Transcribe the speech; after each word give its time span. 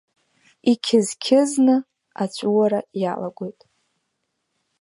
Иқьыз-қьызны 0.71 1.75
аҵәуара 2.23 2.79
иалагоит. 3.01 3.59